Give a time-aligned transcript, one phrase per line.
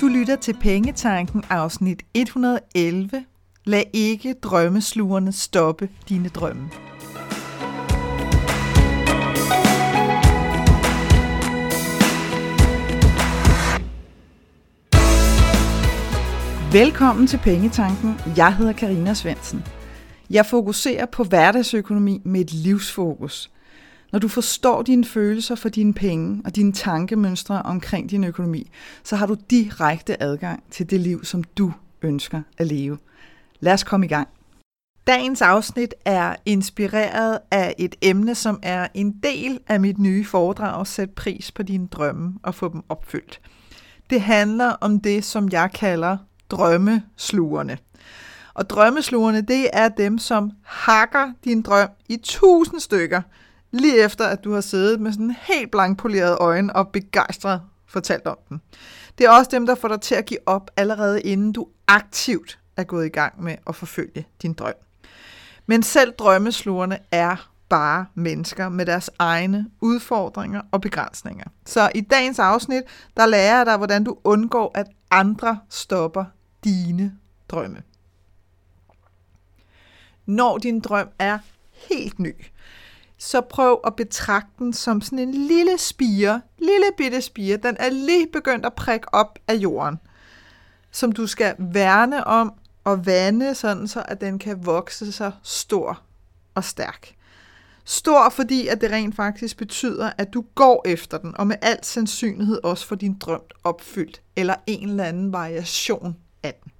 [0.00, 3.24] Du lytter til Pengetanken afsnit 111.
[3.64, 6.70] Lad ikke drømmeslugerne stoppe dine drømme.
[16.72, 18.14] Velkommen til Pengetanken.
[18.36, 19.64] Jeg hedder Karina Svensen.
[20.30, 23.50] Jeg fokuserer på hverdagsøkonomi med et livsfokus.
[24.12, 28.70] Når du forstår dine følelser for dine penge og dine tankemønstre omkring din økonomi,
[29.04, 32.98] så har du direkte adgang til det liv, som du ønsker at leve.
[33.60, 34.28] Lad os komme i gang.
[35.06, 40.86] Dagens afsnit er inspireret af et emne, som er en del af mit nye foredrag
[40.86, 43.40] Sæt pris på dine drømme og få dem opfyldt.
[44.10, 46.16] Det handler om det, som jeg kalder
[46.50, 47.78] drømmeslugerne.
[48.54, 53.22] Og drømmeslugerne, det er dem, som hakker din drøm i tusind stykker,
[53.70, 58.38] lige efter at du har siddet med sådan helt blankpolerede øjne og begejstret fortalt om
[58.48, 58.60] den.
[59.18, 62.58] Det er også dem, der får dig til at give op allerede inden du aktivt
[62.76, 64.74] er gået i gang med at forfølge din drøm.
[65.66, 71.44] Men selv drømmeslugerne er bare mennesker med deres egne udfordringer og begrænsninger.
[71.66, 72.82] Så i dagens afsnit,
[73.16, 76.24] der lærer jeg dig, hvordan du undgår, at andre stopper
[76.64, 77.16] dine
[77.48, 77.82] drømme.
[80.26, 81.38] Når din drøm er
[81.72, 82.34] helt ny,
[83.22, 87.56] så prøv at betragte den som sådan en lille spire, lille bitte spire.
[87.56, 89.96] Den er lige begyndt at prikke op af jorden,
[90.90, 92.52] som du skal værne om
[92.84, 96.02] og vande, sådan så at den kan vokse sig stor
[96.54, 97.14] og stærk.
[97.84, 101.78] Stor, fordi at det rent faktisk betyder, at du går efter den, og med al
[101.82, 106.72] sandsynlighed også får din drøm opfyldt, eller en eller anden variation af den.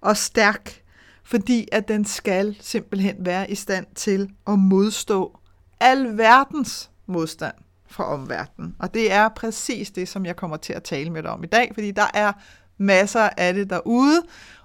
[0.00, 0.82] Og stærk,
[1.24, 5.38] fordi at den skal simpelthen være i stand til at modstå
[5.82, 7.54] al verdens modstand
[7.86, 8.76] fra omverdenen.
[8.78, 11.46] Og det er præcis det, som jeg kommer til at tale med dig om i
[11.46, 12.32] dag, fordi der er
[12.78, 14.22] masser af det derude.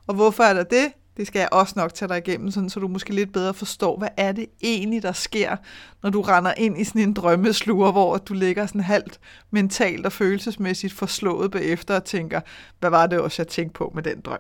[0.07, 0.91] Og hvorfor er der det?
[1.17, 3.97] Det skal jeg også nok tage dig igennem, sådan, så du måske lidt bedre forstår,
[3.97, 5.55] hvad er det egentlig, der sker,
[6.03, 9.19] når du render ind i sådan en drømmeslure, hvor du ligger sådan halvt
[9.52, 12.42] mentalt og følelsesmæssigt forslået bagefter og tænker,
[12.80, 14.39] hvad var det også, jeg tænkte på med den drøm?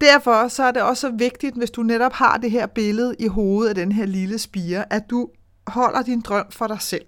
[0.00, 3.26] Derfor så er det også så vigtigt, hvis du netop har det her billede i
[3.26, 5.28] hovedet af den her lille spire, at du
[5.66, 7.06] holder din drøm for dig selv.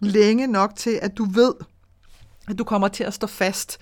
[0.00, 1.54] Længe nok til, at du ved,
[2.48, 3.78] at du kommer til at stå fast,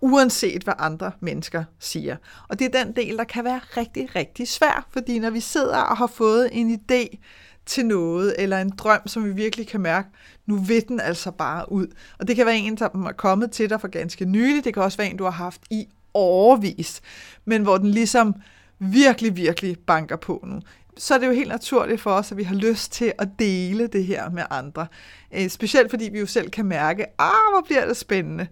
[0.00, 2.16] uanset hvad andre mennesker siger.
[2.48, 5.78] Og det er den del, der kan være rigtig, rigtig svær, fordi når vi sidder
[5.78, 7.18] og har fået en idé
[7.66, 10.08] til noget, eller en drøm, som vi virkelig kan mærke,
[10.46, 11.86] nu vil den altså bare ud.
[12.18, 14.82] Og det kan være en, som er kommet til dig for ganske nylig, det kan
[14.82, 17.00] også være en, du har haft i overvis,
[17.44, 18.34] men hvor den ligesom
[18.78, 20.60] virkelig, virkelig banker på nu,
[20.96, 23.86] så er det jo helt naturligt for os, at vi har lyst til at dele
[23.86, 24.86] det her med andre.
[25.34, 28.46] Øh, specielt fordi vi jo selv kan mærke, ah, hvor bliver det spændende.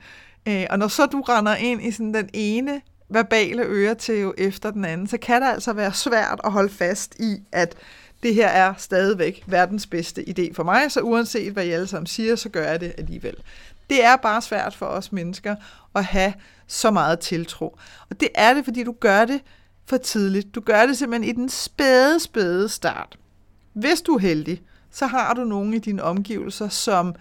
[0.48, 4.70] Øh, og når så du render ind i sådan den ene verbale øre til efter
[4.70, 7.74] den anden, så kan det altså være svært at holde fast i, at
[8.22, 12.06] det her er stadigvæk verdens bedste idé for mig, så uanset hvad I alle sammen
[12.06, 13.34] siger, så gør jeg det alligevel.
[13.90, 15.56] Det er bare svært for os mennesker
[15.98, 16.32] at have
[16.66, 17.78] så meget tiltro.
[18.10, 19.40] Og det er det, fordi du gør det
[19.86, 20.54] for tidligt.
[20.54, 23.18] Du gør det simpelthen i den spæde, spæde start.
[23.72, 27.14] Hvis du er heldig, så har du nogen i dine omgivelser, som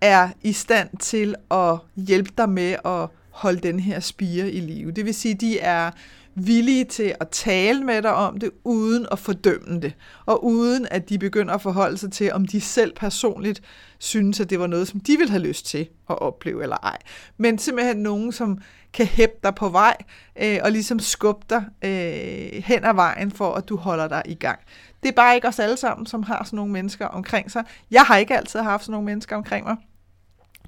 [0.00, 4.90] er i stand til at hjælpe dig med at holde den her spire i live.
[4.90, 5.90] Det vil sige, de er
[6.36, 9.92] villige til at tale med dig om det, uden at fordømme det,
[10.26, 13.62] og uden at de begynder at forholde sig til, om de selv personligt
[13.98, 16.98] synes, at det var noget, som de ville have lyst til at opleve eller ej.
[17.36, 18.58] Men simpelthen nogen, som
[18.92, 19.96] kan hæppe dig på vej,
[20.42, 24.34] øh, og ligesom skubbe dig øh, hen ad vejen, for at du holder dig i
[24.34, 24.58] gang.
[25.02, 27.64] Det er bare ikke os alle sammen, som har sådan nogle mennesker omkring sig.
[27.90, 29.76] Jeg har ikke altid haft sådan nogle mennesker omkring mig.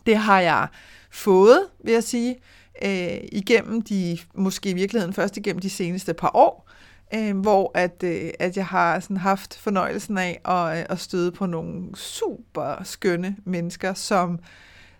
[0.07, 0.67] Det har jeg
[1.11, 2.37] fået, vil jeg sige
[2.85, 6.69] øh, igennem de, måske i virkeligheden først igennem de seneste par år,
[7.15, 11.33] øh, hvor at, øh, at jeg har sådan haft fornøjelsen af at, øh, at støde
[11.33, 14.39] på nogle super skønne mennesker, som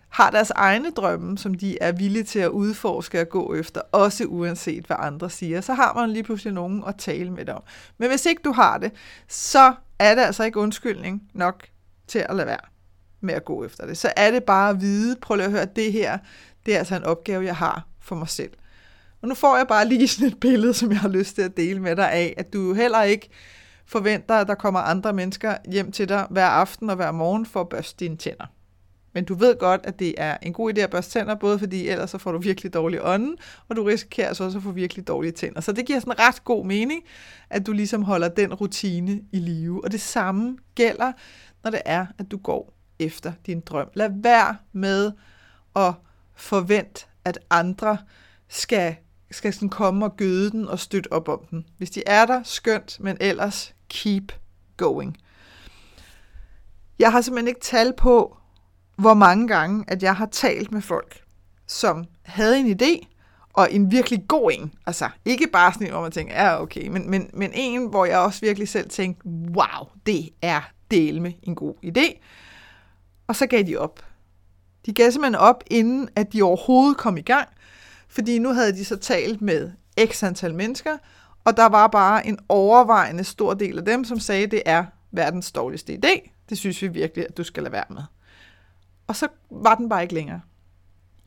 [0.09, 4.25] har deres egne drømme, som de er villige til at udforske og gå efter, også
[4.25, 5.61] uanset hvad andre siger.
[5.61, 7.63] Så har man lige pludselig nogen at tale med om.
[7.97, 8.91] Men hvis ikke du har det,
[9.27, 11.67] så er det altså ikke undskyldning nok
[12.07, 12.57] til at lade være
[13.21, 13.97] med at gå efter det.
[13.97, 16.17] Så er det bare at vide, prøv lige at høre, det her,
[16.69, 18.51] det er altså en opgave, jeg har for mig selv.
[19.21, 21.57] Og nu får jeg bare lige sådan et billede, som jeg har lyst til at
[21.57, 23.29] dele med dig af, at du jo heller ikke
[23.85, 27.61] forventer, at der kommer andre mennesker hjem til dig hver aften og hver morgen for
[27.61, 28.45] at børste dine tænder.
[29.13, 31.87] Men du ved godt, at det er en god idé at børste tænder, både fordi
[31.87, 33.37] ellers så får du virkelig dårlig ånden,
[33.67, 35.61] og du risikerer så også at få virkelig dårlige tænder.
[35.61, 37.03] Så det giver sådan ret god mening,
[37.49, 39.83] at du ligesom holder den rutine i live.
[39.83, 41.11] Og det samme gælder,
[41.63, 43.89] når det er, at du går efter din drøm.
[43.93, 45.11] Lad være med
[45.75, 45.93] at
[46.39, 47.97] forvent, at andre
[48.47, 48.95] skal,
[49.31, 51.65] skal sådan komme og gøde den og støtte op om den.
[51.77, 54.31] Hvis de er der, skønt, men ellers keep
[54.77, 55.17] going.
[56.99, 58.37] Jeg har simpelthen ikke tal på,
[58.95, 61.23] hvor mange gange, at jeg har talt med folk,
[61.67, 63.07] som havde en idé,
[63.53, 64.73] og en virkelig god en.
[64.85, 68.05] Altså, ikke bare sådan en, hvor man tænker, ja, okay, men, men, men en, hvor
[68.05, 70.61] jeg også virkelig selv tænkte, wow, det er
[70.91, 72.19] del med en god idé.
[73.27, 74.08] Og så gav de op.
[74.85, 77.49] De gav simpelthen op, inden at de overhovedet kom i gang,
[78.07, 79.71] fordi nu havde de så talt med
[80.05, 80.97] x antal mennesker,
[81.43, 84.85] og der var bare en overvejende stor del af dem, som sagde, at det er
[85.11, 86.29] verdens dårligste idé.
[86.49, 88.01] Det synes vi virkelig, at du skal lade være med.
[89.07, 90.41] Og så var den bare ikke længere.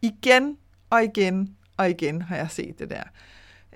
[0.03, 0.57] Igen
[0.91, 3.03] og igen og igen har jeg set det der.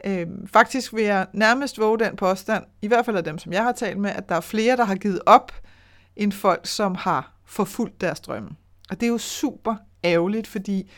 [0.05, 3.63] Øhm, faktisk vil jeg nærmest våge den påstand, i hvert fald af dem, som jeg
[3.63, 5.53] har talt med, at der er flere, der har givet op,
[6.17, 8.51] end folk, som har forfulgt deres drømme.
[8.91, 10.91] Og det er jo super ærgerligt, fordi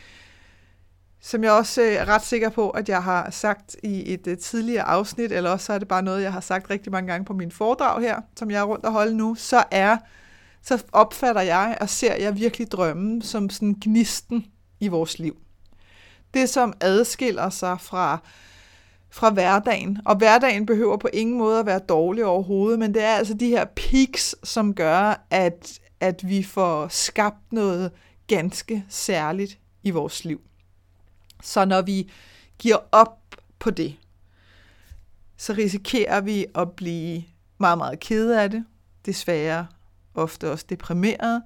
[1.20, 4.38] som jeg også øh, er ret sikker på, at jeg har sagt i et øh,
[4.38, 7.24] tidligere afsnit, eller også så er det bare noget, jeg har sagt rigtig mange gange
[7.24, 9.96] på min foredrag her, som jeg er rundt og holde nu, så er
[10.62, 14.46] så opfatter jeg og ser jeg virkelig drømmen som sådan gnisten
[14.80, 15.36] i vores liv.
[16.34, 18.18] Det, som adskiller sig fra,
[19.10, 19.98] fra hverdagen.
[20.04, 23.48] Og hverdagen behøver på ingen måde at være dårlig overhovedet, men det er altså de
[23.48, 27.92] her peaks, som gør, at, at vi får skabt noget
[28.26, 30.40] ganske særligt i vores liv.
[31.42, 32.10] Så når vi
[32.58, 33.18] giver op
[33.58, 33.96] på det,
[35.36, 37.24] så risikerer vi at blive
[37.58, 38.64] meget, meget kede af det,
[39.06, 39.66] desværre
[40.14, 41.42] ofte også deprimeret.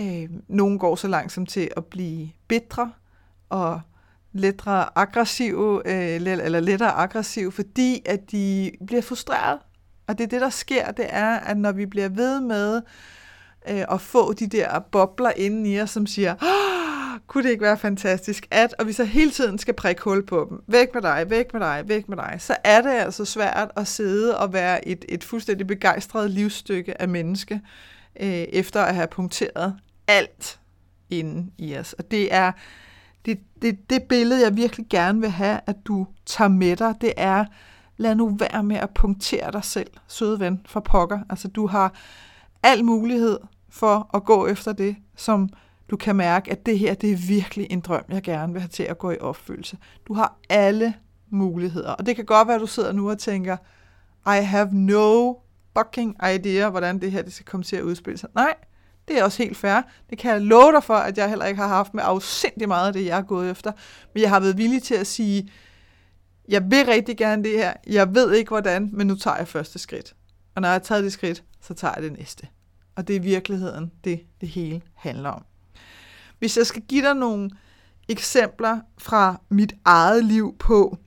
[0.00, 2.92] Øh, nogle går så langsomt til at blive bitre
[3.48, 3.80] og
[4.32, 9.58] lettere aggressive, øh, eller lettere aggressive, fordi at de bliver frustreret.
[10.06, 12.82] Og det er det, der sker, det er, at når vi bliver ved med
[13.70, 16.34] øh, og få de der bobler inde i os, som siger,
[17.26, 20.46] kunne det ikke være fantastisk, at, og vi så hele tiden skal prikke hul på
[20.50, 23.70] dem, væk med dig, væk med dig, væk med dig, så er det altså svært
[23.76, 27.60] at sidde og være et, et fuldstændig begejstret livsstykke af menneske,
[28.20, 29.74] øh, efter at have punkteret
[30.06, 30.60] alt
[31.10, 31.92] inden i os.
[31.92, 32.52] Og det er
[33.24, 37.12] det, det, det billede, jeg virkelig gerne vil have, at du tager med dig, det
[37.16, 37.44] er,
[37.96, 41.18] lad nu være med at punktere dig selv, søde ven, for pokker.
[41.30, 41.94] Altså, du har
[42.64, 43.38] al mulighed
[43.68, 45.48] for at gå efter det, som
[45.90, 48.68] du kan mærke, at det her, det er virkelig en drøm, jeg gerne vil have
[48.68, 49.78] til at gå i opfyldelse.
[50.08, 50.94] Du har alle
[51.30, 51.90] muligheder.
[51.90, 53.56] Og det kan godt være, at du sidder nu og tænker,
[54.26, 55.34] I have no
[55.78, 58.30] fucking idea, hvordan det her det skal komme til at udspille sig.
[58.34, 58.54] Nej,
[59.08, 59.82] det er også helt fair.
[60.10, 62.86] Det kan jeg love dig for, at jeg heller ikke har haft med afsindig meget
[62.86, 63.72] af det, jeg er gået efter.
[64.14, 65.52] Men jeg har været villig til at sige,
[66.48, 67.72] jeg vil rigtig gerne det her.
[67.86, 70.14] Jeg ved ikke hvordan, men nu tager jeg første skridt.
[70.54, 72.48] Og når jeg har taget det skridt, så tager jeg det næste.
[72.96, 75.44] Og det er i virkeligheden det, det hele handler om.
[76.38, 77.50] Hvis jeg skal give dig nogle
[78.08, 80.98] eksempler fra mit eget liv på,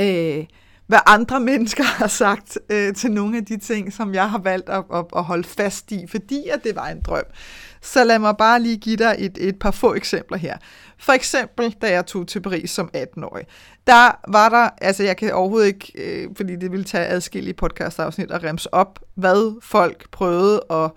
[0.00, 0.46] øh,
[0.88, 4.68] hvad andre mennesker har sagt øh, til nogle af de ting, som jeg har valgt
[4.68, 7.24] at, at, at holde fast i, fordi at det var en drøm.
[7.82, 10.56] Så lad mig bare lige give dig et, et par få eksempler her.
[10.98, 13.46] For eksempel, da jeg tog til Paris som 18-årig,
[13.86, 18.30] der var der, altså jeg kan overhovedet ikke, øh, fordi det ville tage adskillige podcastafsnit
[18.30, 20.90] at remse op, hvad folk prøvede at,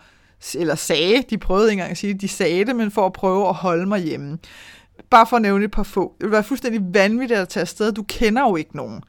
[0.55, 3.13] eller sagde, de prøvede ikke engang at sige det, de sagde det, men for at
[3.13, 4.37] prøve at holde mig hjemme.
[5.09, 6.13] Bare for at nævne et par få.
[6.17, 7.91] Det ville være fuldstændig vanvittigt at tage afsted.
[7.91, 9.03] Du kender jo ikke nogen.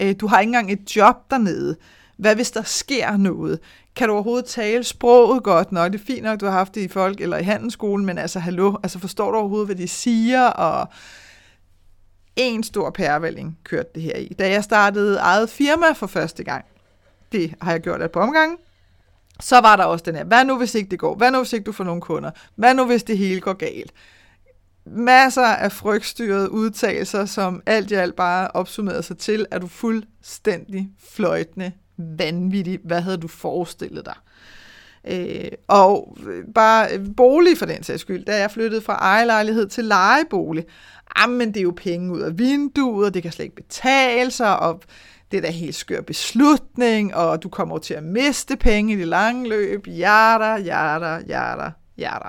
[0.00, 1.76] Øh, du har ikke engang et job dernede.
[2.16, 3.58] Hvad hvis der sker noget?
[3.96, 5.92] Kan du overhovedet tale sproget godt nok?
[5.92, 8.38] Det er fint nok, du har haft det i folk eller i handelsskolen, men altså,
[8.38, 10.46] hallo, altså forstår du overhovedet, hvad de siger?
[10.46, 10.88] Og
[12.36, 14.34] en stor pærevælling kørte det her i.
[14.38, 16.64] Da jeg startede eget firma for første gang,
[17.32, 18.56] det har jeg gjort et par omgange,
[19.40, 21.14] så var der også den her, hvad nu hvis ikke det går?
[21.14, 22.30] Hvad nu hvis ikke du får nogle kunder?
[22.54, 23.92] Hvad nu hvis det hele går galt?
[24.86, 30.90] Masser af frygtstyrede udtalelser, som alt i alt bare opsummerede sig til, at du fuldstændig
[31.12, 32.78] fløjtende vanvittig.
[32.84, 34.14] Hvad havde du forestillet dig?
[35.04, 39.68] Øh, og øh, bare øh, bolig for den sags skyld, da jeg flyttede fra ejerlejlighed
[39.68, 40.64] til lejebolig,
[41.18, 44.58] jamen det er jo penge ud af vinduet, og det kan slet ikke betale sig,
[44.58, 44.82] og
[45.30, 49.08] det er da helt skør beslutning, og du kommer til at miste penge i det
[49.08, 52.28] lange løb, jada, jada, jada, jada.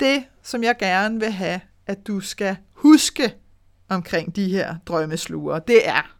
[0.00, 3.34] Det som jeg gerne vil have, at du skal huske
[3.88, 6.16] omkring de her drømmesluger, det er,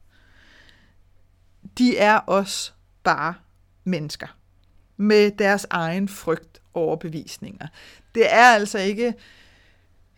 [1.78, 2.72] de er også
[3.02, 3.34] bare
[3.84, 4.26] mennesker
[4.96, 7.66] med deres egen frygt overbevisninger.
[8.14, 9.14] Det er altså ikke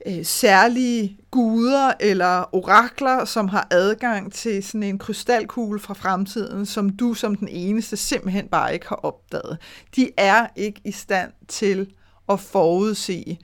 [0.07, 6.90] øh, særlige guder eller orakler, som har adgang til sådan en krystalkugle fra fremtiden, som
[6.90, 9.59] du som den eneste simpelthen bare ikke har opdaget.
[9.97, 11.92] De er ikke i stand til
[12.28, 13.38] at forudse,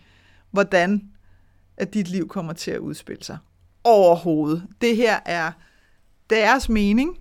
[0.50, 1.10] hvordan
[1.76, 3.38] at dit liv kommer til at udspille sig.
[3.84, 4.66] Overhovedet.
[4.80, 5.52] Det her er
[6.30, 7.18] deres mening,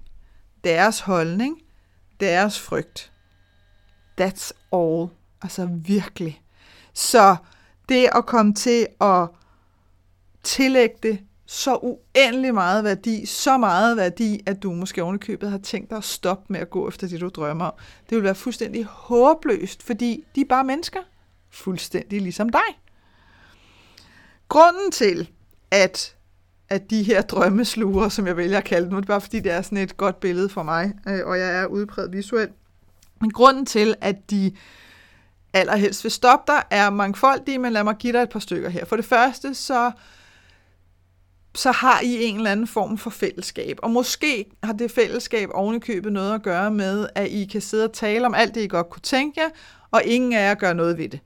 [0.63, 1.61] deres holdning,
[2.19, 3.11] deres frygt.
[4.21, 5.07] That's all.
[5.41, 6.41] Altså virkelig.
[6.93, 7.35] Så
[7.89, 9.27] det at komme til at
[10.43, 15.89] tillægge det så uendelig meget værdi, så meget værdi, at du måske ovenikøbet har tænkt
[15.89, 17.73] dig at stoppe med at gå efter det, du drømmer om.
[18.09, 20.99] Det vil være fuldstændig håbløst, fordi de er bare mennesker.
[21.49, 22.86] Fuldstændig ligesom dig.
[24.49, 25.29] Grunden til,
[25.71, 26.15] at,
[26.69, 29.51] at de her drømmesluger, som jeg vælger at kalde dem, det er bare fordi, det
[29.51, 32.49] er sådan et godt billede for mig, øh, og jeg er udpræget visuel.
[33.21, 34.51] Men grunden til, at de
[35.53, 38.85] allerhelst vil stoppe dig, er mangfoldige, men lad mig give dig et par stykker her.
[38.85, 39.91] For det første, så
[41.57, 43.79] så har I en eller anden form for fællesskab.
[43.83, 47.93] Og måske har det fællesskab ovenikøbet noget at gøre med, at I kan sidde og
[47.93, 49.49] tale om alt det, I godt kunne tænke jer,
[49.91, 51.19] og ingen af jer gør noget ved det.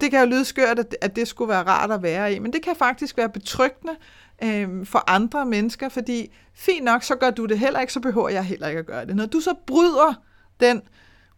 [0.00, 2.62] Det kan jo lyde skørt, at det skulle være rart at være i, men det
[2.62, 3.96] kan faktisk være betryggende
[4.42, 8.28] øh, for andre mennesker, fordi fint nok, så gør du det heller ikke, så behøver
[8.28, 9.16] jeg heller ikke at gøre det.
[9.16, 10.22] Når du så bryder
[10.60, 10.82] den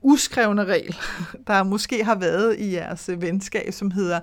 [0.03, 0.97] uskrevne regel,
[1.47, 4.21] der måske har været i jeres øh, venskab, som hedder,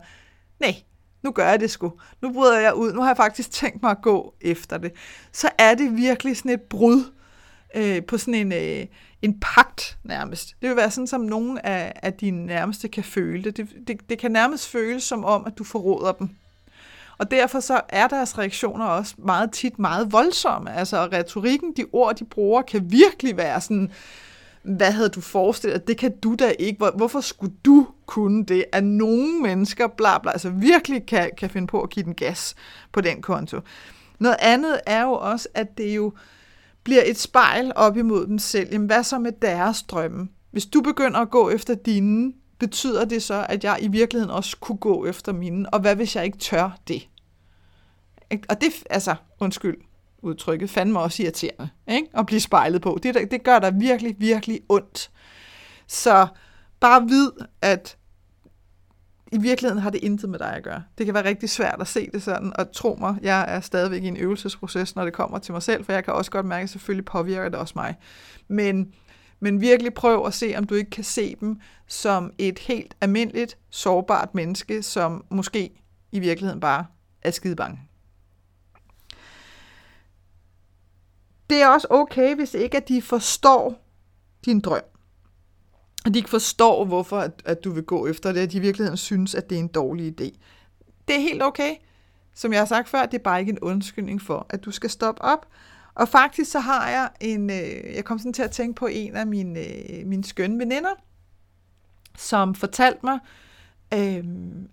[0.60, 0.76] nej,
[1.24, 1.94] nu gør jeg det sgu.
[2.22, 2.94] Nu bryder jeg ud.
[2.94, 4.92] Nu har jeg faktisk tænkt mig at gå efter det.
[5.32, 7.04] Så er det virkelig sådan et brud
[7.76, 8.86] øh, på sådan en, øh,
[9.22, 10.56] en pagt nærmest.
[10.62, 13.58] Det vil være sådan, som nogen af, af dine nærmeste kan føle det.
[13.58, 14.10] Det, det.
[14.10, 16.30] det kan nærmest føles som om, at du forråder dem.
[17.18, 20.74] Og derfor så er deres reaktioner også meget tit meget voldsomme.
[20.74, 23.92] Altså retorikken, de ord, de bruger, kan virkelig være sådan,
[24.62, 26.86] hvad havde du forestillet Det kan du da ikke.
[26.96, 28.66] Hvorfor skulle du kunne det?
[28.72, 32.56] At nogle mennesker, bla bla, altså virkelig kan, kan finde på at give den gas
[32.92, 33.60] på den konto.
[34.20, 36.14] Noget andet er jo også, at det jo
[36.90, 38.70] bliver et spejl op imod dem selv.
[38.72, 40.30] Jamen, hvad så med deres drømme?
[40.52, 44.58] Hvis du begynder at gå efter dine, betyder det så, at jeg i virkeligheden også
[44.60, 45.74] kunne gå efter mine?
[45.74, 47.10] Og hvad hvis jeg ikke tør det?
[48.50, 49.78] Og det, altså, undskyld,
[50.22, 52.08] udtrykket, fandme også irriterende ikke?
[52.14, 53.00] at blive spejlet på.
[53.04, 55.12] Det, det gør dig virkelig, virkelig ondt.
[55.88, 56.28] Så
[56.80, 57.32] bare vid,
[57.62, 57.98] at
[59.32, 60.84] i virkeligheden har det intet med dig at gøre.
[60.98, 64.04] Det kan være rigtig svært at se det sådan, og tro mig, jeg er stadigvæk
[64.04, 66.64] i en øvelsesproces, når det kommer til mig selv, for jeg kan også godt mærke,
[66.64, 67.96] at selvfølgelig påvirker det også mig.
[68.48, 68.94] Men,
[69.40, 73.58] men virkelig prøv at se, om du ikke kan se dem som et helt almindeligt,
[73.70, 75.82] sårbart menneske, som måske
[76.12, 76.86] i virkeligheden bare
[77.22, 77.80] er skide bange.
[81.50, 83.86] det er også okay, hvis ikke at de forstår
[84.46, 84.82] din drøm.
[86.06, 88.60] At de ikke forstår, hvorfor at, at du vil gå efter det, at de i
[88.60, 90.38] virkeligheden synes, at det er en dårlig idé.
[91.08, 91.76] Det er helt okay.
[92.36, 94.90] Som jeg har sagt før, det er bare ikke en undskyldning for, at du skal
[94.90, 95.48] stoppe op.
[95.96, 99.16] Og faktisk så har jeg en, øh, jeg kom sådan til at tænke på en
[99.16, 100.90] af mine, øh, mine skønne veninder,
[102.18, 103.20] som fortalte mig,
[103.94, 104.24] øh,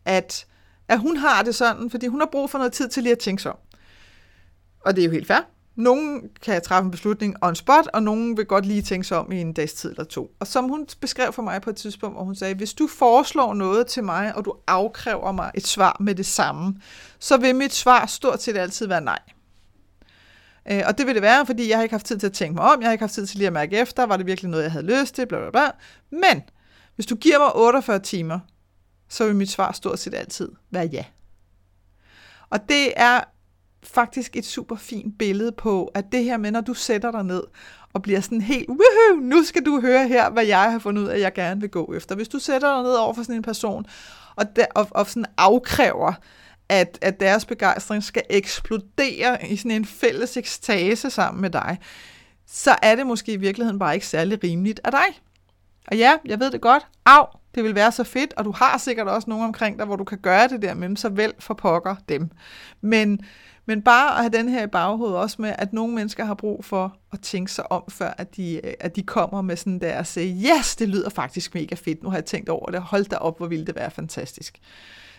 [0.05, 0.47] at,
[0.89, 3.19] at hun har det sådan, fordi hun har brug for noget tid til lige at
[3.19, 3.59] tænke sig om.
[4.81, 5.56] Og det er jo helt fair.
[5.77, 9.33] Nogen kan træffe en beslutning on spot, og nogen vil godt lige tænke sig om
[9.33, 10.31] i en dags tid eller to.
[10.41, 13.55] Og som hun beskrev for mig på et tidspunkt, hvor hun sagde, hvis du foreslår
[13.55, 16.75] noget til mig, og du afkræver mig et svar med det samme,
[17.19, 19.19] så vil mit svar stort set altid være nej.
[20.71, 22.55] Øh, og det vil det være, fordi jeg har ikke haft tid til at tænke
[22.55, 24.51] mig om, jeg har ikke haft tid til lige at mærke efter, var det virkelig
[24.51, 25.71] noget, jeg havde lyst til, bla bla bla.
[26.11, 26.43] Men
[26.95, 28.39] hvis du giver mig 48 timer,
[29.09, 31.05] så vil mit svar stort set altid være ja.
[32.51, 33.21] Og det er
[33.87, 37.43] faktisk et super fint billede på, at det her med, når du sætter dig ned
[37.93, 41.09] og bliver sådan helt, woohoo, nu skal du høre her, hvad jeg har fundet ud
[41.09, 42.15] af, at jeg gerne vil gå efter.
[42.15, 43.87] Hvis du sætter dig ned over for sådan en person,
[44.37, 46.13] og, der, og, og sådan afkræver,
[46.69, 51.79] at, at deres begejstring skal eksplodere i sådan en fælles ekstase sammen med dig,
[52.47, 55.21] så er det måske i virkeligheden bare ikke særlig rimeligt af dig.
[55.87, 56.87] Og ja, jeg ved det godt.
[57.05, 59.97] Au, det vil være så fedt, og du har sikkert også nogen omkring dig, hvor
[59.97, 62.31] du kan gøre det der med dem, så vel for pokker dem.
[62.81, 63.21] Men
[63.67, 66.65] men bare at have den her i baghovedet også med, at nogle mennesker har brug
[66.65, 69.93] for at tænke sig om, før at de, øh, at de kommer med sådan der
[69.93, 72.83] og øh, siger, yes, det lyder faktisk mega fedt, nu har jeg tænkt over det,
[72.83, 74.59] hold da op, hvor ville det være fantastisk.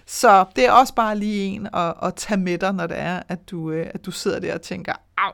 [0.05, 3.21] Så det er også bare lige en at, at tage med dig, når det er,
[3.27, 5.31] at du, øh, at du sidder der og tænker, au.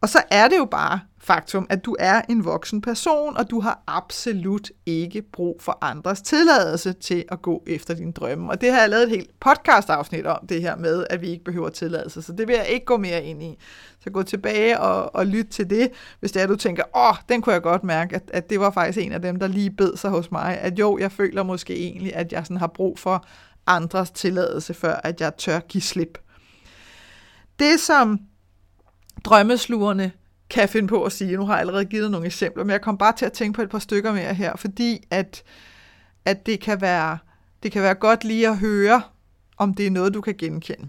[0.00, 3.60] Og så er det jo bare faktum, at du er en voksen person, og du
[3.60, 8.50] har absolut ikke brug for andres tilladelse til at gå efter din drømme.
[8.50, 11.44] Og det har jeg lavet et helt podcast-afsnit om, det her med, at vi ikke
[11.44, 12.22] behøver tilladelse.
[12.22, 13.58] Så det vil jeg ikke gå mere ind i.
[14.00, 17.14] Så gå tilbage og, og lyt til det, hvis det er, at du tænker, åh,
[17.28, 19.70] den kunne jeg godt mærke, at, at det var faktisk en af dem, der lige
[19.70, 20.58] bed sig hos mig.
[20.60, 23.26] At jo, jeg føler måske egentlig, at jeg sådan har brug for
[23.66, 26.18] andres tilladelse, før at jeg tør give slip.
[27.58, 28.18] Det, som
[29.24, 30.12] drømmeslugerne
[30.50, 31.36] kan finde på at sige.
[31.36, 33.62] Nu har jeg allerede givet nogle eksempler, men jeg kom bare til at tænke på
[33.62, 35.42] et par stykker mere her, fordi at,
[36.24, 37.18] at det, kan være,
[37.62, 39.02] det kan være godt lige at høre
[39.56, 40.88] om det er noget, du kan genkende.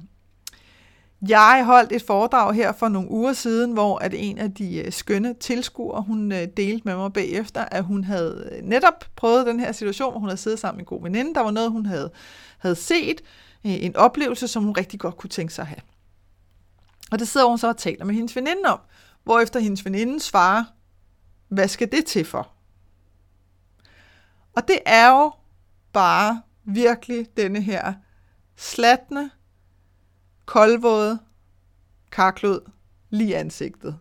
[1.27, 4.91] Jeg holdt et foredrag her for nogle uger siden, hvor at en af de øh,
[4.91, 9.59] skønne tilskuere, hun øh, delte med mig bagefter, at hun havde øh, netop prøvet den
[9.59, 11.33] her situation, hvor hun havde siddet sammen med en god veninde.
[11.33, 12.11] Der var noget, hun havde,
[12.59, 13.21] havde set,
[13.63, 15.81] en oplevelse, som hun rigtig godt kunne tænke sig at have.
[17.11, 18.79] Og det sidder hun så og taler med hendes veninde om,
[19.23, 20.63] hvorefter hendes veninde svarer,
[21.47, 22.51] hvad skal det til for?
[24.55, 25.31] Og det er jo
[25.93, 27.93] bare virkelig denne her
[28.55, 29.31] slatne,
[30.45, 31.19] koldvåde
[32.11, 32.61] karklod
[33.09, 33.99] lige ansigtet.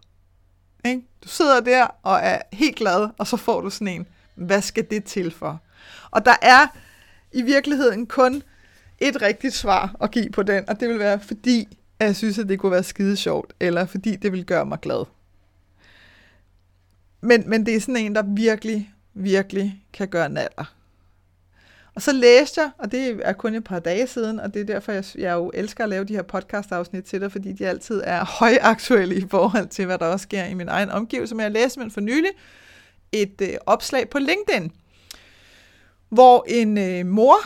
[0.85, 1.03] Ikke?
[1.23, 4.91] Du sidder der og er helt glad, og så får du sådan en, hvad skal
[4.91, 5.61] det til for?
[6.11, 6.67] Og der er
[7.33, 8.43] i virkeligheden kun
[8.99, 12.49] et rigtigt svar at give på den, og det vil være, fordi jeg synes, at
[12.49, 15.05] det kunne være skide sjovt, eller fordi det vil gøre mig glad.
[17.21, 20.75] Men, men det er sådan en, der virkelig, virkelig kan gøre naller.
[21.95, 24.65] Og så læste jeg, og det er kun et par dage siden, og det er
[24.65, 28.03] derfor, jeg, jeg jo elsker at lave de her podcast-afsnit til dig, fordi de altid
[28.05, 31.35] er højaktuelle i forhold til, hvad der også sker i min egen omgivelse.
[31.35, 32.31] Men jeg læste men for nylig
[33.13, 34.73] et øh, opslag på LinkedIn,
[36.09, 37.37] hvor en øh, mor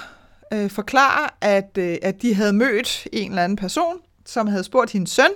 [0.52, 4.92] øh, forklarer, at, øh, at de havde mødt en eller anden person, som havde spurgt
[4.92, 5.30] hendes søn,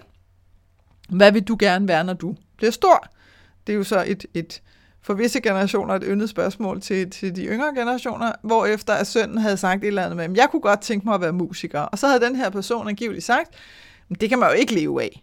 [1.09, 3.07] hvad vil du gerne være, når du bliver stor?
[3.67, 4.63] Det er jo så et, et
[5.07, 9.39] for visse generationer et yndet spørgsmål til, til de yngre generationer, hvor efter at sønnen
[9.39, 11.81] havde sagt et eller andet med, jeg kunne godt tænke mig at være musiker.
[11.81, 13.55] Og så havde den her person angiveligt sagt,
[14.21, 15.23] det kan man jo ikke leve af.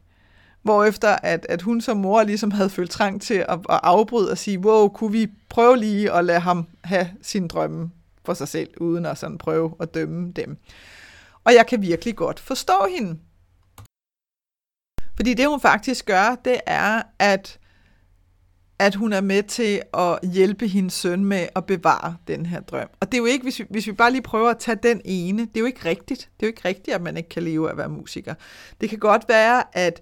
[0.62, 4.38] Hvorefter at, at hun som mor ligesom havde følt trang til at, at afbryde og
[4.38, 7.92] sige, wow, kunne vi prøve lige at lade ham have sin drømme
[8.26, 10.58] for sig selv, uden at sådan prøve at dømme dem.
[11.44, 13.18] Og jeg kan virkelig godt forstå hende.
[15.16, 17.60] Fordi det hun faktisk gør, det er, at
[18.80, 22.88] at hun er med til at hjælpe hendes søn med at bevare den her drøm.
[23.00, 25.02] Og det er jo ikke, hvis vi, hvis vi bare lige prøver at tage den
[25.06, 26.30] ene, det er jo ikke rigtigt.
[26.40, 28.34] Det er jo ikke rigtigt, at man ikke kan leve af at være musiker.
[28.82, 30.02] Det kan godt være, at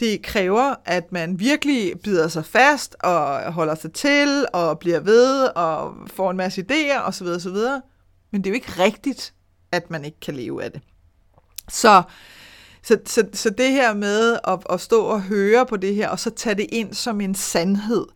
[0.00, 5.44] det kræver, at man virkelig bider sig fast og holder sig til og bliver ved
[5.56, 7.26] og får en masse idéer osv.
[7.26, 7.56] osv.
[8.30, 9.34] Men det er jo ikke rigtigt,
[9.72, 10.80] at man ikke kan leve af det.
[11.68, 12.02] Så
[12.84, 16.18] så, så, så det her med at, at stå og høre på det her, og
[16.18, 18.06] så tage det ind som en sandhed,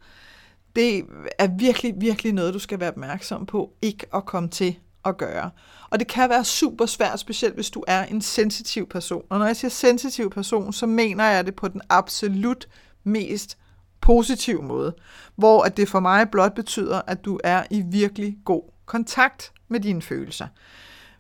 [0.77, 1.05] det
[1.39, 5.51] er virkelig, virkelig noget, du skal være opmærksom på, ikke at komme til at gøre.
[5.91, 9.23] Og det kan være super svært, specielt hvis du er en sensitiv person.
[9.29, 12.69] Og når jeg siger sensitiv person, så mener jeg det på den absolut
[13.05, 13.59] mest
[14.01, 14.95] positive måde,
[15.37, 19.81] hvor at det for mig blot betyder, at du er i virkelig god kontakt med
[19.81, 20.47] dine følelser.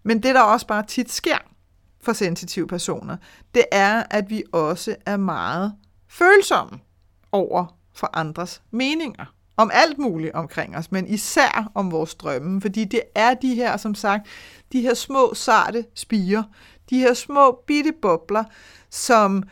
[0.02, 1.38] Men det, der også bare tit sker,
[2.00, 3.16] for sensitive personer,
[3.54, 5.74] det er, at vi også er meget
[6.08, 6.78] følsomme
[7.32, 9.24] over for andres meninger.
[9.56, 13.76] Om alt muligt omkring os, men især om vores drømme, fordi det er de her,
[13.76, 14.26] som sagt,
[14.72, 16.42] de her små, sarte spiger,
[16.90, 18.44] de her små bitte bobler,
[18.90, 19.42] som,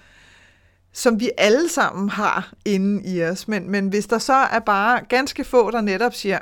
[0.92, 3.48] som vi alle sammen har inde i os.
[3.48, 6.38] Men, men hvis der så er bare ganske få, der netop siger,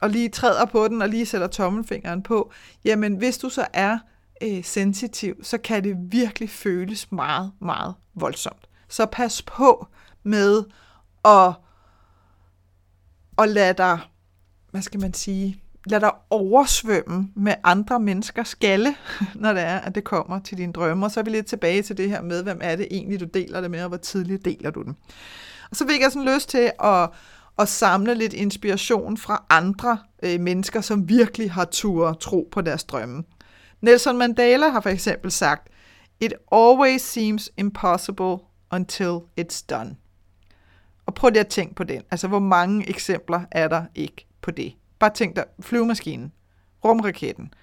[0.00, 2.52] og lige træder på den, og lige sætter tommelfingeren på,
[2.84, 3.98] jamen hvis du så er
[4.42, 8.68] øh, sensitiv, så kan det virkelig føles meget, meget voldsomt.
[8.88, 9.86] Så pas på
[10.22, 10.64] med
[11.24, 11.54] at,
[13.38, 14.00] at lade dig,
[14.70, 18.94] hvad skal man sige, lad dig oversvømme med andre menneskers skalle,
[19.34, 21.06] når det er, at det kommer til dine drømme.
[21.06, 23.26] Og så er vi lidt tilbage til det her med, hvem er det egentlig, du
[23.34, 24.96] deler det med, og hvor tidligt deler du den.
[25.70, 27.10] Og så fik jeg sådan lyst til at,
[27.58, 32.84] at samle lidt inspiration fra andre øh, mennesker, som virkelig har tur tro på deres
[32.84, 33.22] drømme.
[33.80, 35.68] Nelson Mandela har for eksempel sagt,
[36.20, 38.36] It always seems impossible
[38.72, 39.96] until it's done.
[41.06, 42.02] Og prøv lige at tænke på den.
[42.10, 44.72] Altså, hvor mange eksempler er der ikke på det?
[44.98, 46.32] Bare tænk dig, flyvemaskinen,
[46.84, 47.54] rumraketten,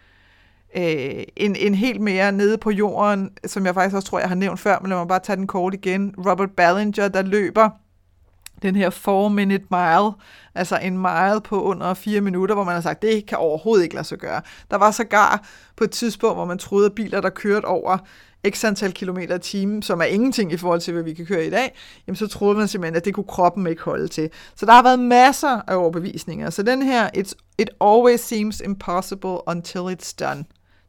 [0.75, 4.35] øh, en, en helt mere nede på jorden, som jeg faktisk også tror, jeg har
[4.35, 6.15] nævnt før, men lad mig bare tage den kort igen.
[6.17, 7.69] Robert Ballinger, der løber
[8.63, 10.11] den her 4-minute mile,
[10.55, 13.95] altså en mile på under 4 minutter, hvor man har sagt, det kan overhovedet ikke
[13.95, 14.41] lade sig gøre.
[14.71, 17.97] Der var sågar på et tidspunkt, hvor man troede, at biler, der kørte over
[18.49, 21.45] x antal kilometer i timen, som er ingenting i forhold til, hvad vi kan køre
[21.45, 21.75] i dag,
[22.07, 24.29] jamen så troede man simpelthen, at det kunne kroppen ikke holde til.
[24.55, 26.49] Så der har været masser af overbevisninger.
[26.49, 30.45] Så den her, it's, it always seems impossible until it's done,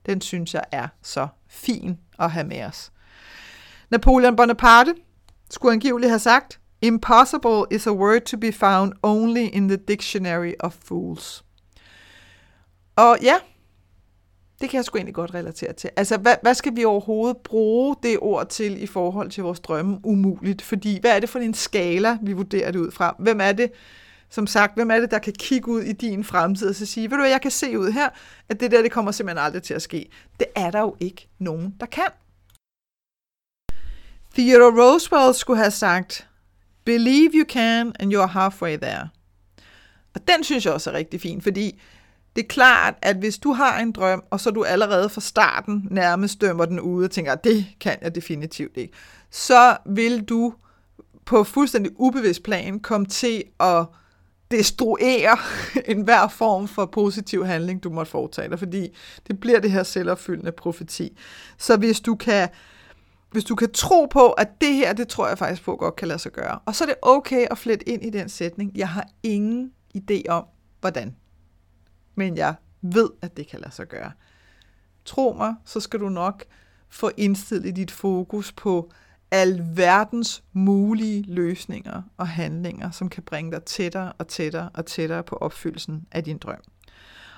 [0.07, 2.93] den synes jeg er så fin at have med os.
[3.91, 4.95] Napoleon Bonaparte
[5.51, 10.53] skulle angiveligt have sagt, Impossible is a word to be found only in the dictionary
[10.61, 11.45] of fools.
[12.97, 13.35] Og ja,
[14.61, 15.91] det kan jeg sgu egentlig godt relatere til.
[15.97, 20.01] Altså, hvad, hvad skal vi overhovedet bruge det ord til i forhold til vores drømme?
[20.05, 20.63] Umuligt.
[20.63, 23.17] Fordi, hvad er det for en skala, vi vurderer det ud fra?
[23.19, 23.73] Hvem er det,
[24.29, 27.11] Som sagt, hvem er det, der kan kigge ud i din fremtid og så sige,
[27.11, 28.09] ved du hvad, jeg kan se ud her,
[28.49, 30.11] at det der, det kommer simpelthen aldrig til at ske.
[30.39, 32.09] Det er der jo ikke nogen, der kan.
[34.35, 36.29] Theodore Roosevelt skulle have sagt,
[36.85, 39.09] believe you can, and you're halfway there.
[40.15, 41.81] Og den synes jeg også er rigtig fin, fordi
[42.37, 45.89] det er klart, at hvis du har en drøm, og så du allerede fra starten
[45.91, 48.93] nærmest dømmer den ude og tænker, at det kan jeg definitivt ikke,
[49.31, 50.55] så vil du
[51.25, 53.87] på fuldstændig ubevidst plan komme til at
[54.51, 55.39] destruere
[55.93, 58.89] enhver form for positiv handling, du måtte foretage dig, fordi
[59.27, 61.19] det bliver det her selvopfyldende profeti.
[61.59, 62.49] Så hvis du kan
[63.35, 66.09] hvis du kan tro på, at det her, det tror jeg faktisk på godt kan
[66.09, 66.59] lade sig gøre.
[66.67, 68.73] Og så er det okay at flette ind i den sætning.
[68.75, 70.45] Jeg har ingen idé om,
[70.81, 71.17] hvordan.
[72.15, 74.13] Men jeg ved, at det kan lade sig gøre.
[75.05, 76.45] Tro mig, så skal du nok
[76.89, 78.91] få indstillet dit fokus på
[79.31, 85.37] alverdens mulige løsninger og handlinger, som kan bringe dig tættere og tættere og tættere på
[85.37, 86.63] opfyldelsen af din drøm.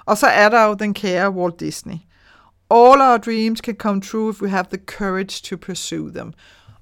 [0.05, 1.97] Og så er der jo den kære Walt Disney.
[2.71, 6.33] All our dreams can come true if we have the courage to pursue them.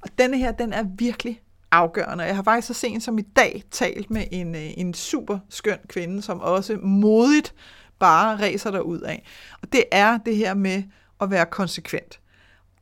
[0.01, 2.25] Og denne her, den er virkelig afgørende.
[2.25, 5.79] Jeg har faktisk så sent som i dag talt med en, øh, en super skøn
[5.89, 7.55] kvinde, som også modigt
[7.99, 9.25] bare ræser der ud af.
[9.63, 10.83] Og det er det her med
[11.21, 12.21] at være konsekvent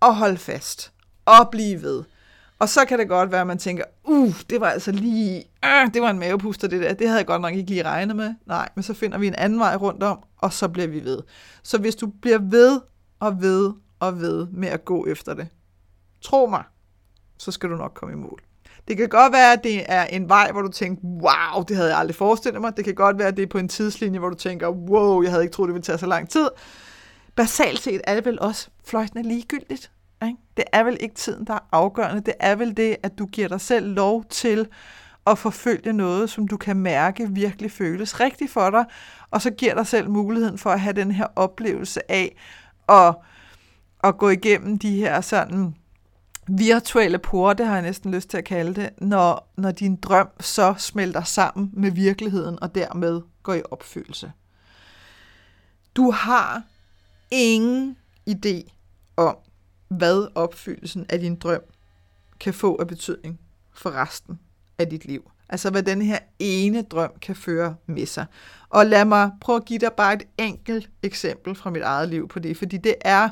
[0.01, 0.93] og holde fast
[1.25, 2.05] og blive ved.
[2.59, 5.93] Og så kan det godt være, at man tænker, uh, det var altså lige, uh,
[5.95, 8.35] det var en mavepuster det der, det havde jeg godt nok ikke lige regnet med.
[8.47, 11.19] Nej, men så finder vi en anden vej rundt om, og så bliver vi ved.
[11.63, 12.81] Så hvis du bliver ved
[13.23, 15.49] og ved og ved med at gå efter det,
[16.21, 16.65] tro mig,
[17.39, 18.43] så skal du nok komme i mål.
[18.89, 21.89] Det kan godt være, at det er en vej, hvor du tænker, wow, det havde
[21.89, 22.77] jeg aldrig forestillet mig.
[22.77, 25.31] Det kan godt være, at det er på en tidslinje, hvor du tænker, wow, jeg
[25.31, 26.49] havde ikke troet, det ville tage så lang tid.
[27.35, 29.91] Basalt set er det vel også fløjtende ligegyldigt.
[30.23, 30.37] Ikke?
[30.57, 32.21] Det er vel ikke tiden, der er afgørende.
[32.21, 34.69] Det er vel det, at du giver dig selv lov til
[35.27, 38.85] at forfølge noget, som du kan mærke virkelig føles rigtigt for dig,
[39.31, 42.37] og så giver dig selv muligheden for at have den her oplevelse af
[42.89, 43.17] at,
[44.05, 45.77] at gå igennem de her sådan
[46.49, 50.75] virtuelle porte, har jeg næsten lyst til at kalde det, når, når din drøm så
[50.79, 54.33] smelter sammen med virkeligheden og dermed går i opfyldelse.
[55.97, 56.63] Du har
[57.31, 57.97] ingen
[58.31, 58.73] idé
[59.17, 59.37] om,
[59.89, 61.63] hvad opfyldelsen af din drøm
[62.41, 63.41] kan få af betydning
[63.73, 64.41] for resten
[64.79, 65.32] af dit liv.
[65.53, 68.27] Altså hvad den her ene drøm kan føre med sig.
[68.69, 72.29] Og lad mig prøve at give dig bare et enkelt eksempel fra mit eget liv
[72.29, 73.29] på det, fordi det er,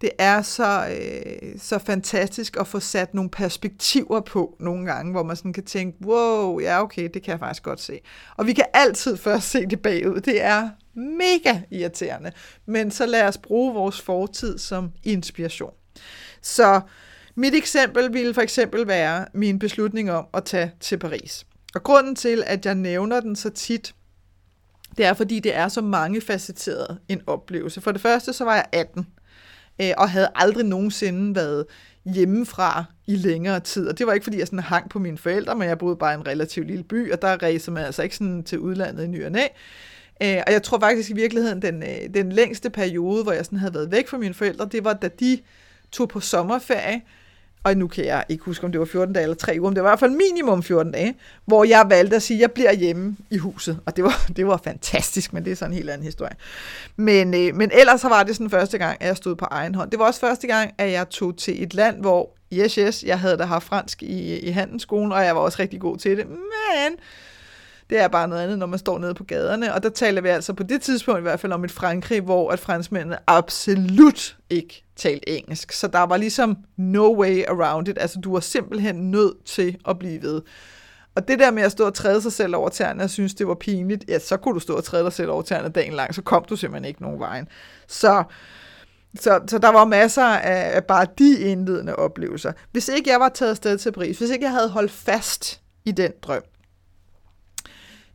[0.00, 5.22] det er så, øh, så fantastisk at få sat nogle perspektiver på nogle gange, hvor
[5.22, 8.00] man sådan kan tænke, wow, ja okay, det kan jeg faktisk godt se.
[8.36, 10.20] Og vi kan altid først se det bagud.
[10.20, 12.32] Det er mega irriterende.
[12.66, 15.72] Men så lad os bruge vores fortid som inspiration.
[16.42, 16.80] Så
[17.40, 21.46] mit eksempel ville for eksempel være min beslutning om at tage til Paris.
[21.74, 23.94] Og grunden til, at jeg nævner den så tit,
[24.96, 27.80] det er, fordi det er så mangefacetteret en oplevelse.
[27.80, 29.06] For det første, så var jeg 18,
[29.82, 31.66] øh, og havde aldrig nogensinde været
[32.04, 33.88] hjemmefra i længere tid.
[33.88, 36.14] Og det var ikke, fordi jeg sådan hang på mine forældre, men jeg boede bare
[36.14, 39.06] i en relativt lille by, og der rejser man altså ikke sådan til udlandet i
[39.06, 39.44] ny og næ.
[40.22, 43.58] Øh, og jeg tror faktisk i virkeligheden, den, øh, den længste periode, hvor jeg sådan
[43.58, 45.38] havde været væk fra mine forældre, det var, da de
[45.92, 47.02] tog på sommerferie,
[47.64, 49.76] og nu kan jeg ikke huske, om det var 14 dage eller 3 uger, men
[49.76, 52.52] det var i hvert fald minimum 14 dage, hvor jeg valgte at sige, at jeg
[52.52, 53.78] bliver hjemme i huset.
[53.86, 56.36] Og det var, det var fantastisk, men det er sådan en helt anden historie.
[56.96, 59.74] Men, øh, men ellers så var det sådan første gang, at jeg stod på egen
[59.74, 59.90] hånd.
[59.90, 63.20] Det var også første gang, at jeg tog til et land, hvor, yes, yes, jeg
[63.20, 66.26] havde da haft fransk i, i handelsskolen, og jeg var også rigtig god til det,
[66.28, 66.98] men
[67.90, 69.74] det er bare noget andet, når man står nede på gaderne.
[69.74, 72.50] Og der taler vi altså på det tidspunkt i hvert fald om et Frankrig, hvor
[72.50, 75.72] at franskmændene absolut ikke talte engelsk.
[75.72, 77.98] Så der var ligesom no way around it.
[78.00, 80.42] Altså du var simpelthen nødt til at blive ved.
[81.14, 83.46] Og det der med at stå og træde sig selv over tæerne og synes, det
[83.46, 86.14] var pinligt, ja, så kunne du stå og træde dig selv over tæerne dagen lang,
[86.14, 87.48] så kom du simpelthen ikke nogen vejen.
[87.86, 88.24] Så,
[89.20, 92.52] så, så der var masser af, af bare de indledende oplevelser.
[92.72, 95.92] Hvis ikke jeg var taget afsted til Paris, hvis ikke jeg havde holdt fast i
[95.92, 96.42] den drøm,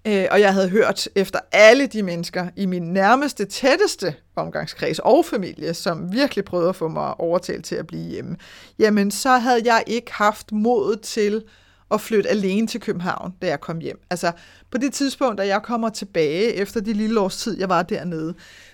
[0.07, 5.25] Øh, og jeg havde hørt efter alle de mennesker i min nærmeste, tætteste omgangskreds og
[5.25, 8.37] familie, som virkelig prøvede at få mig overtalt til at blive hjemme,
[8.79, 11.43] jamen så havde jeg ikke haft mod til
[11.91, 13.99] at flytte alene til København, da jeg kom hjem.
[14.09, 14.31] Altså
[14.71, 18.33] på det tidspunkt, da jeg kommer tilbage efter de lille års tid, jeg var dernede,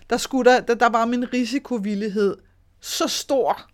[0.10, 2.36] der, skulle der, der, der var min risikovillighed
[2.82, 3.68] så stor,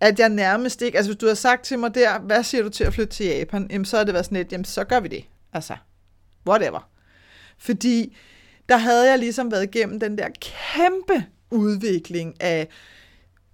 [0.00, 2.68] at jeg nærmest ikke, altså hvis du havde sagt til mig der, hvad siger du
[2.68, 5.00] til at flytte til Japan, jamen så havde det været sådan lidt, jamen så gør
[5.00, 5.24] vi det.
[5.52, 5.76] Altså,
[6.48, 6.88] whatever.
[7.58, 8.16] Fordi
[8.68, 12.68] der havde jeg ligesom været igennem den der kæmpe udvikling af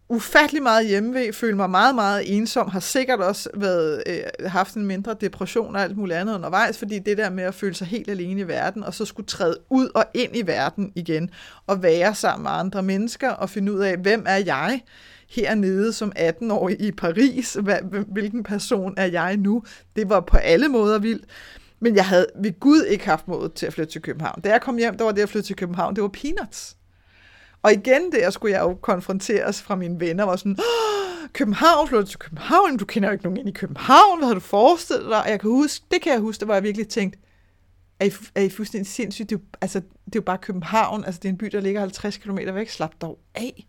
[0.09, 4.87] ufattelig meget hjemmeved, følte mig meget, meget ensom, har sikkert også været, øh, haft en
[4.87, 8.11] mindre depression og alt muligt andet undervejs, fordi det der med at føle sig helt
[8.11, 11.31] alene i verden, og så skulle træde ud og ind i verden igen,
[11.67, 14.81] og være sammen med andre mennesker, og finde ud af, hvem er jeg
[15.29, 17.57] hernede som 18-årig i Paris,
[18.13, 19.63] hvilken person er jeg nu,
[19.97, 21.25] det var på alle måder vildt.
[21.81, 24.41] Men jeg havde ved Gud ikke haft mod til at flytte til København.
[24.41, 26.77] Da jeg kom hjem, der var det at flytte til København, det var peanuts.
[27.63, 30.59] Og igen der skulle jeg jo konfronteres fra mine venner, var sådan,
[31.33, 34.41] København, flytter til København, du kender jo ikke nogen ind i København, hvad har du
[34.41, 35.23] forestillet dig?
[35.23, 37.19] Og jeg kan huske, det kan jeg huske, det var jeg virkelig tænkt,
[38.01, 39.31] er I, er I fuldstændig sindssygt?
[39.31, 41.61] Det er, jo, altså, det er jo bare København, altså det er en by, der
[41.61, 43.67] ligger 50 km væk, slap dog af.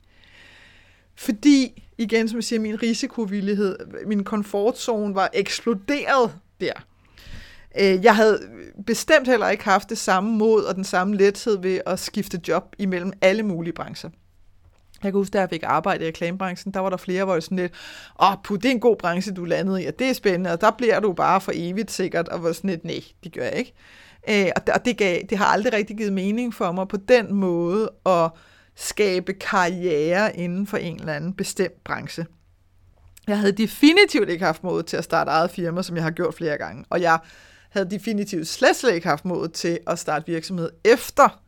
[1.15, 6.73] Fordi, igen som jeg siger, min risikovillighed, min komfortzone var eksploderet der.
[7.79, 8.39] Øh, jeg havde
[8.85, 12.75] bestemt heller ikke haft det samme mod og den samme lethed ved at skifte job
[12.79, 14.09] imellem alle mulige brancher.
[15.03, 17.43] Jeg kan huske, da jeg fik arbejde i reklamebranchen, der var der flere, hvor jeg
[17.43, 17.73] sådan lidt,
[18.21, 20.61] åh, oh, det er en god branche, du landede i, og det er spændende, og
[20.61, 23.53] der bliver du bare for evigt sikkert, og var sådan lidt, nej, det gør jeg
[23.55, 23.73] ikke.
[24.29, 27.91] Øh, og det, gav, det har aldrig rigtig givet mening for mig på den måde
[28.05, 28.29] at
[28.75, 32.25] skabe karriere inden for en eller anden bestemt branche.
[33.27, 36.33] Jeg havde definitivt ikke haft mod til at starte eget firma, som jeg har gjort
[36.33, 37.19] flere gange, og jeg
[37.75, 41.41] havde definitivt slet, slet ikke haft mod til at starte virksomhed efter,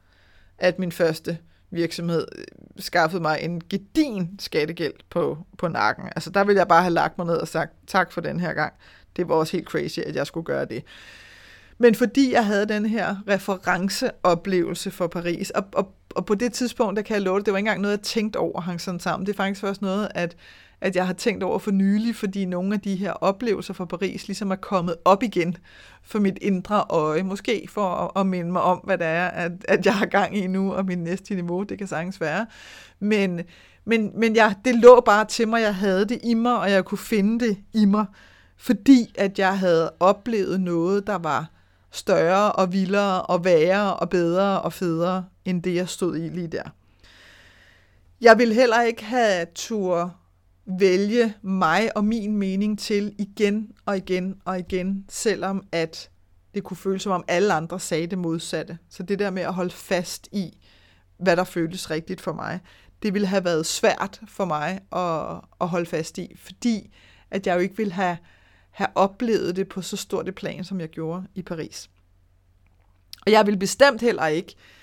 [0.57, 1.37] at min første
[1.71, 2.45] virksomhed øh,
[2.77, 6.05] skaffede mig en gedin skattegæld på, på nakken.
[6.15, 8.53] Altså der ville jeg bare have lagt mig ned og sagt tak for den her
[8.53, 8.73] gang.
[9.15, 10.83] Det var også helt crazy, at jeg skulle gøre det.
[11.77, 16.97] Men fordi jeg havde den her referenceoplevelse for Paris, og, og, og på det tidspunkt,
[16.97, 18.99] der kan jeg love det, det var ikke engang noget, jeg tænkte over hang sådan
[18.99, 19.25] sammen.
[19.25, 20.35] Det er faktisk først noget, at
[20.81, 24.27] at jeg har tænkt over for nylig, fordi nogle af de her oplevelser fra Paris
[24.27, 25.57] ligesom er kommet op igen
[26.03, 27.23] for mit indre øje.
[27.23, 30.37] Måske for at, at minde mig om, hvad det er, at, at jeg har gang
[30.37, 32.45] i nu, og min næste niveau, det kan sagtens være.
[32.99, 33.41] Men,
[33.85, 36.85] men, men jeg, det lå bare til mig, jeg havde det i mig, og jeg
[36.85, 38.05] kunne finde det i mig,
[38.57, 41.49] fordi at jeg havde oplevet noget, der var
[41.91, 46.47] større og vildere og værre og bedre og federe, end det jeg stod i lige
[46.47, 46.63] der.
[48.21, 50.15] Jeg vil heller ikke have tur
[50.67, 56.09] vælge mig og min mening til igen og igen og igen, selvom at
[56.55, 58.77] det kunne føles som om alle andre sagde det modsatte.
[58.89, 60.57] Så det der med at holde fast i,
[61.17, 62.59] hvad der føltes rigtigt for mig,
[63.03, 66.93] det ville have været svært for mig at, at holde fast i, fordi
[67.31, 68.17] at jeg jo ikke ville have,
[68.71, 71.89] have oplevet det på så stort et plan, som jeg gjorde i Paris.
[73.25, 74.76] Og jeg vil bestemt heller ikke øh,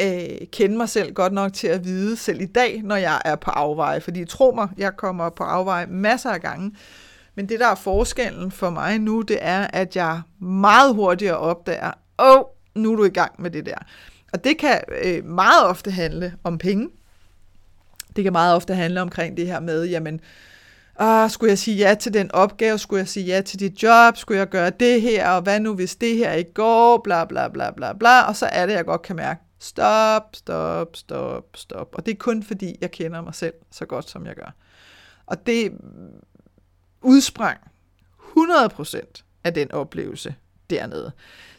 [0.00, 3.36] øh, kende mig selv godt nok til at vide selv i dag, når jeg er
[3.36, 4.00] på afveje.
[4.00, 6.72] Fordi tro mig, jeg kommer på afveje masser af gange.
[7.34, 11.92] Men det, der er forskellen for mig nu, det er, at jeg meget hurtigere opdager,
[12.18, 13.78] åh, oh, nu er du i gang med det der.
[14.32, 16.88] Og det kan øh, meget ofte handle om penge.
[18.16, 20.20] Det kan meget ofte handle omkring det her med, jamen,
[20.98, 24.16] ah, skulle jeg sige ja til den opgave, skulle jeg sige ja til dit job,
[24.16, 27.48] skulle jeg gøre det her, og hvad nu hvis det her ikke går, bla bla
[27.48, 31.94] bla bla bla, og så er det, jeg godt kan mærke, Stop, stop, stop, stop.
[31.94, 34.54] Og det er kun fordi, jeg kender mig selv så godt, som jeg gør.
[35.26, 35.72] Og det
[37.02, 37.58] udsprang
[38.36, 40.34] 100% af den oplevelse
[40.70, 41.12] dernede.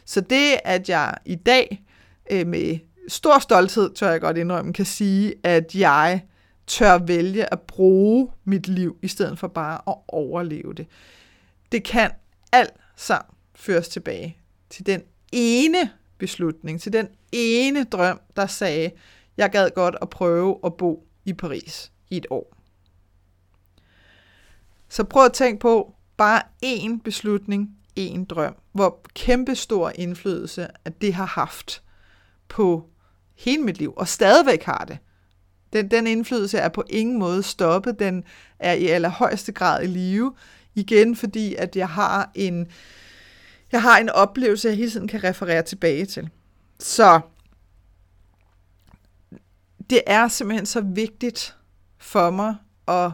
[0.04, 1.84] Så det, at jeg i dag
[2.30, 6.22] øh, med stor stolthed, tør jeg godt indrømme, kan sige, at jeg
[6.66, 10.86] tør vælge at bruge mit liv, i stedet for bare at overleve det.
[11.72, 12.10] Det kan
[12.52, 14.36] alt sammen føres tilbage
[14.70, 15.90] til den ene
[16.22, 18.90] beslutning, til den ene drøm, der sagde,
[19.36, 22.56] jeg gad godt at prøve at bo i Paris i et år.
[24.88, 31.14] Så prøv at tænke på bare én beslutning, én drøm, hvor kæmpestor indflydelse, at det
[31.14, 31.82] har haft
[32.48, 32.90] på
[33.34, 34.98] hele mit liv, og stadigvæk har det.
[35.72, 38.24] Den, den indflydelse er på ingen måde stoppet, den
[38.58, 40.34] er i allerhøjeste grad i live,
[40.74, 42.66] igen fordi, at jeg har en,
[43.72, 46.30] jeg har en oplevelse, jeg hele tiden kan referere tilbage til.
[46.78, 47.20] Så
[49.90, 51.56] det er simpelthen så vigtigt
[51.98, 52.54] for mig
[52.88, 53.10] at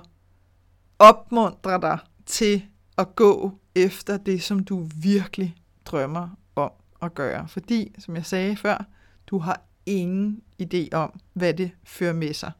[0.99, 2.65] opmuntre dig til
[2.99, 6.71] at gå efter det, som du virkelig drømmer om
[7.03, 7.49] at gøre.
[7.49, 8.85] Fordi, som jeg sagde før,
[9.27, 12.53] du har ingen idé om, hvad det fører med sig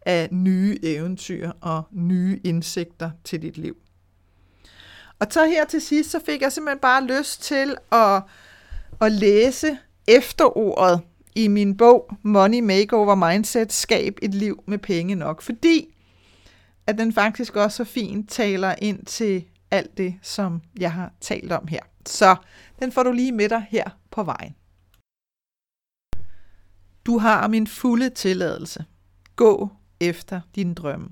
[0.00, 3.76] af nye eventyr og nye indsigter til dit liv.
[5.18, 8.22] Og så her til sidst, så fik jeg simpelthen bare lyst til at,
[9.00, 11.00] at læse efterordet
[11.34, 15.94] i min bog Money Makeover Mindset, Skab et liv med penge nok, fordi
[16.86, 21.52] at den faktisk også så fint taler ind til alt det, som jeg har talt
[21.52, 21.80] om her.
[22.06, 22.36] Så
[22.78, 24.54] den får du lige med dig her på vejen.
[27.06, 28.84] Du har min fulde tilladelse.
[29.36, 29.68] Gå
[30.00, 31.08] efter din drømme.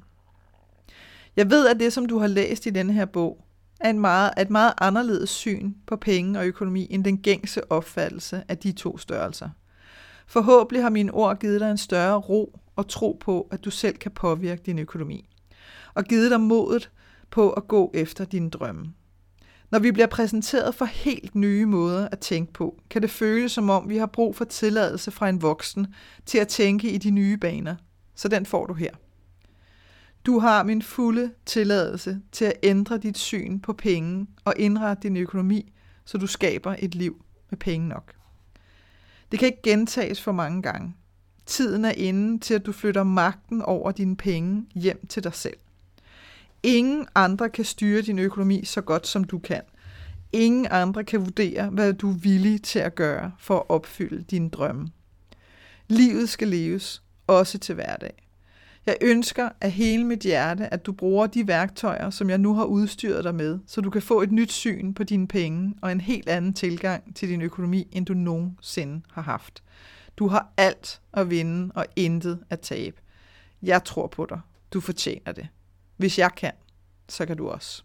[1.36, 3.44] Jeg ved, at det, som du har læst i denne her bog,
[3.84, 8.42] er en meget, et meget anderledes syn på penge og økonomi end den gængse opfattelse
[8.48, 9.48] af de to størrelser.
[10.26, 13.96] Forhåbentlig har mine ord givet dig en større ro og tro på, at du selv
[13.96, 15.28] kan påvirke din økonomi.
[15.94, 16.90] Og givet dig modet
[17.30, 18.92] på at gå efter dine drømme.
[19.70, 23.70] Når vi bliver præsenteret for helt nye måder at tænke på, kan det føles som
[23.70, 25.86] om, vi har brug for tilladelse fra en voksen
[26.26, 27.76] til at tænke i de nye baner.
[28.14, 28.90] Så den får du her.
[30.26, 35.16] Du har min fulde tilladelse til at ændre dit syn på penge og indrette din
[35.16, 35.72] økonomi,
[36.04, 38.14] så du skaber et liv med penge nok.
[39.32, 40.94] Det kan ikke gentages for mange gange.
[41.46, 45.56] Tiden er inde til, at du flytter magten over dine penge hjem til dig selv.
[46.62, 49.62] Ingen andre kan styre din økonomi så godt, som du kan.
[50.32, 54.50] Ingen andre kan vurdere, hvad du er villig til at gøre for at opfylde dine
[54.50, 54.88] drømme.
[55.88, 58.23] Livet skal leves, også til hverdag.
[58.86, 62.64] Jeg ønsker af hele mit hjerte, at du bruger de værktøjer, som jeg nu har
[62.64, 66.00] udstyret dig med, så du kan få et nyt syn på dine penge og en
[66.00, 69.62] helt anden tilgang til din økonomi, end du nogensinde har haft.
[70.16, 72.96] Du har alt at vinde og intet at tabe.
[73.62, 74.40] Jeg tror på dig.
[74.72, 75.48] Du fortjener det.
[75.96, 76.52] Hvis jeg kan,
[77.08, 77.84] så kan du også.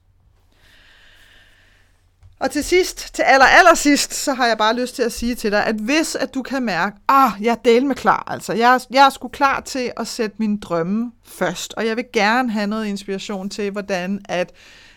[2.40, 5.36] Og til sidst, til aller, aller sidst, så har jeg bare lyst til at sige
[5.36, 8.54] til dig, at hvis at du kan mærke, ah, jeg er del med klar, altså,
[8.54, 12.52] jeg, jeg er sgu klar til at sætte min drømme først, og jeg vil gerne
[12.52, 14.52] have noget inspiration til, hvordan at,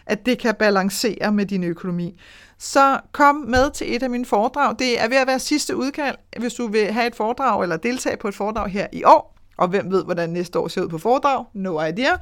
[0.06, 2.20] at det kan balancere med din økonomi.
[2.58, 4.76] Så kom med til et af mine foredrag.
[4.78, 8.16] Det er ved at være sidste udkald, hvis du vil have et foredrag eller deltage
[8.16, 9.38] på et foredrag her i år.
[9.58, 11.44] Og hvem ved, hvordan næste år ser ud på foredrag?
[11.54, 12.16] No idea.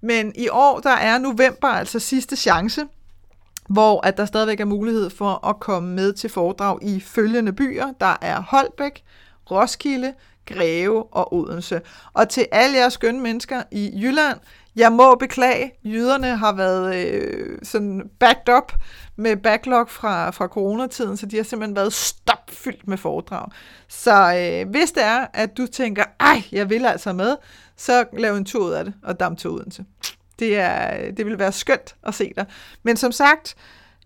[0.00, 2.82] Men i år, der er november altså sidste chance
[3.68, 7.86] hvor at der stadigvæk er mulighed for at komme med til foredrag i følgende byer.
[8.00, 9.04] Der er Holbæk,
[9.50, 10.14] Roskilde,
[10.46, 11.80] Greve og Odense.
[12.12, 14.38] Og til alle jeres skønne mennesker i Jylland,
[14.76, 18.72] jeg må beklage, jyderne har været øh, sådan backed up
[19.16, 23.48] med backlog fra, fra coronatiden, så de har simpelthen været stopfyldt med foredrag.
[23.88, 27.36] Så øh, hvis det er, at du tænker, ej, jeg vil altså med,
[27.76, 29.84] så lav en tur ud af det, og dam til Odense.
[30.42, 32.46] Det, er, det vil være skønt at se dig.
[32.82, 33.54] Men som sagt,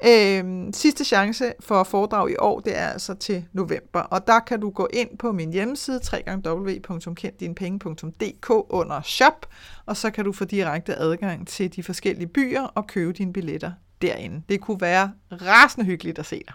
[0.07, 4.01] øh, sidste chance for foredrag i år, det er altså til november.
[4.01, 9.46] Og der kan du gå ind på min hjemmeside, www.kenddinepenge.dk under shop,
[9.87, 13.72] og så kan du få direkte adgang til de forskellige byer og købe dine billetter
[14.03, 14.42] derinde.
[14.49, 16.55] Det kunne være rasende hyggeligt at se dig.